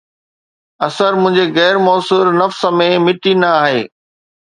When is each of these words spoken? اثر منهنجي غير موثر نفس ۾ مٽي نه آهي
اثر 0.87 1.11
منهنجي 1.21 1.45
غير 1.57 1.75
موثر 1.87 2.23
نفس 2.41 2.59
۾ 2.79 2.91
مٽي 3.05 3.33
نه 3.41 3.49
آهي 3.63 3.83